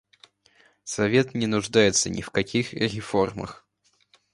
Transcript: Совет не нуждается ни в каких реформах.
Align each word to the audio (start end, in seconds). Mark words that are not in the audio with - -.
Совет 0.83 1.35
не 1.35 1.45
нуждается 1.45 2.09
ни 2.09 2.23
в 2.23 2.31
каких 2.31 2.73
реформах. 2.73 3.67